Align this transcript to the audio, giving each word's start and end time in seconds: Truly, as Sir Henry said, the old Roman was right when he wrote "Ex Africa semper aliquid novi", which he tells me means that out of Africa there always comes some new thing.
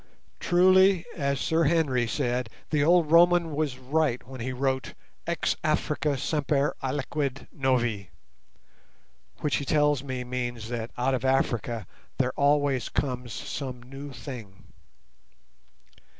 Truly, 0.39 1.05
as 1.15 1.39
Sir 1.39 1.65
Henry 1.65 2.07
said, 2.07 2.49
the 2.71 2.83
old 2.83 3.11
Roman 3.11 3.51
was 3.55 3.77
right 3.77 4.27
when 4.27 4.41
he 4.41 4.51
wrote 4.51 4.95
"Ex 5.27 5.55
Africa 5.63 6.17
semper 6.17 6.75
aliquid 6.81 7.45
novi", 7.51 8.09
which 9.41 9.57
he 9.57 9.63
tells 9.63 10.01
me 10.01 10.23
means 10.23 10.69
that 10.69 10.89
out 10.97 11.13
of 11.13 11.23
Africa 11.23 11.85
there 12.17 12.33
always 12.33 12.89
comes 12.89 13.31
some 13.31 13.83
new 13.83 14.11
thing. 14.11 14.73